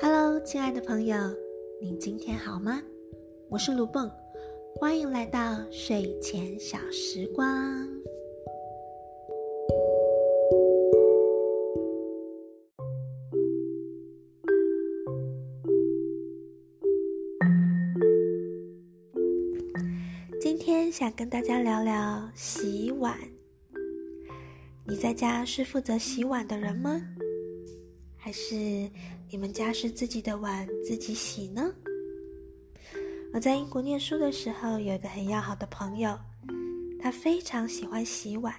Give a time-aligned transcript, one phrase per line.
[0.00, 1.16] Hello，亲爱的朋友，
[1.80, 2.82] 你今天好吗？
[3.48, 4.10] 我是卢蹦，
[4.76, 7.88] 欢迎来到睡前小时光。
[20.40, 23.16] 今天想跟大家聊聊洗碗。
[24.86, 27.00] 你在家是负责洗碗的人吗？
[28.22, 28.54] 还是
[29.30, 31.72] 你们家是自己的碗自己洗呢？
[33.32, 36.14] 我在英国念书的时候，有一个很要好的朋友，
[37.00, 38.54] 他非常喜欢洗碗。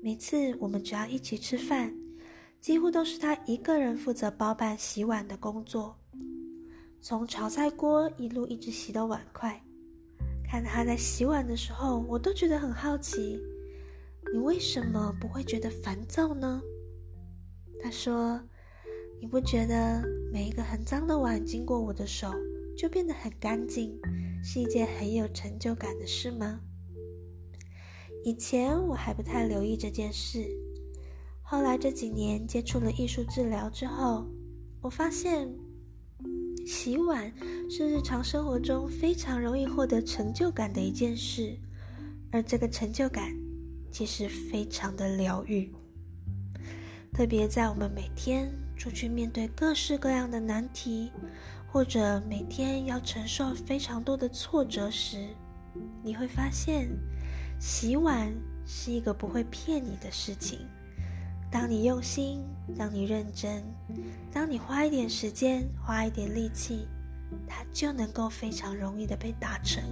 [0.00, 1.92] 每次我们只要一起吃饭，
[2.60, 5.98] 几乎都是他一个人负责包办洗碗的工作，
[7.02, 9.60] 从炒菜锅一路一直洗到碗筷。
[10.48, 13.36] 看他在洗碗的时候，我都觉得很好奇，
[14.32, 16.62] 你为什么不会觉得烦躁呢？
[17.82, 18.40] 他说。
[19.20, 22.32] 你不觉得每一个很脏的碗经过我的手
[22.76, 23.94] 就变得很干净，
[24.42, 26.60] 是一件很有成就感的事吗？
[28.24, 30.48] 以前我还不太留意这件事，
[31.42, 34.26] 后来这几年接触了艺术治疗之后，
[34.80, 35.54] 我发现
[36.66, 37.30] 洗碗
[37.68, 41.58] 是日常生活中非常容易获得成就感的一件事，
[42.30, 43.36] 而这个成就感
[43.90, 45.70] 其实非常的疗愈，
[47.12, 48.50] 特别在我们每天。
[48.80, 51.12] 出去面对各式各样的难题，
[51.70, 55.28] 或者每天要承受非常多的挫折时，
[56.02, 56.88] 你会发现，
[57.58, 58.32] 洗碗
[58.64, 60.66] 是一个不会骗你的事情。
[61.50, 62.42] 当你用心，
[62.74, 63.62] 当你认真，
[64.32, 66.88] 当你花一点时间，花一点力气，
[67.46, 69.84] 它就能够非常容易的被达成。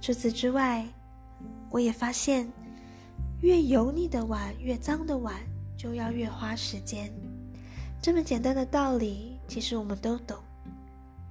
[0.00, 0.86] 除此之外，
[1.70, 2.48] 我也发现，
[3.42, 5.34] 越油腻的碗，越脏的碗。
[5.76, 7.10] 就要越花时间，
[8.02, 10.36] 这么简单的道理，其实我们都懂。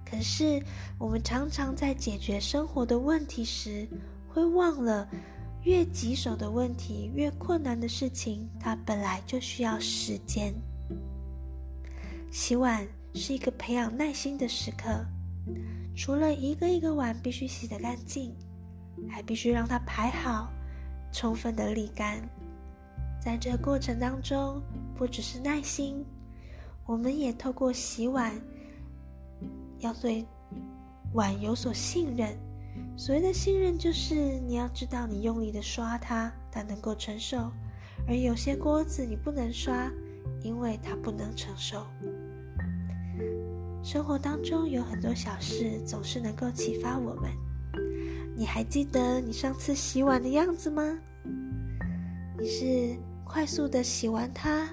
[0.04, 0.60] 可是
[0.98, 3.88] 我们常常在解决生活的问题时，
[4.28, 5.08] 会忘了，
[5.66, 10.52] 越棘手的问题、越困难的事情，它本来就需要时间。
[12.32, 15.06] 洗碗是一个培养耐心的时刻，
[15.96, 18.34] 除了一个一个碗必须洗得干净，
[19.08, 20.52] 还必须让它排好，
[21.12, 22.18] 充分的沥干。
[23.20, 24.62] 在这过程当中，
[24.96, 26.06] 不只是耐心，
[26.86, 28.34] 我们也透过洗碗，
[29.80, 30.26] 要对
[31.14, 32.38] 碗有所信任。
[32.96, 37.52] 所谓的信任，就是你要知道，你用力的刷它，它能够承受；
[38.08, 39.92] 而有些锅子你不能刷，
[40.42, 41.86] 因为它不能承受。
[43.84, 47.32] 生活当中有很多小事，总是能够启发我们。
[48.40, 50.98] 你还记得你上次洗碗的样子吗？
[52.40, 52.96] 你是？
[53.26, 54.70] 快速的洗完它，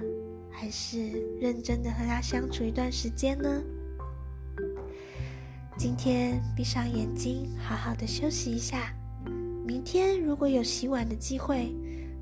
[0.48, 3.60] 还是认真的和它相处一段时间呢？
[5.76, 8.94] 今天闭上眼睛，好好的休息一下。
[9.66, 11.74] 明天如果有洗碗的机会，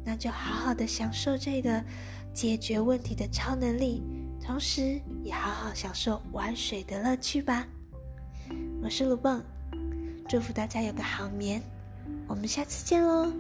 [0.03, 1.85] 那就好好的享受这个
[2.33, 4.03] 解决问题的超能力，
[4.43, 7.69] 同时也好好享受玩水的乐趣吧。
[8.83, 9.45] 我是鲁蹦，
[10.27, 11.63] 祝福大家有个好眠，
[12.27, 13.31] 我们下次见喽。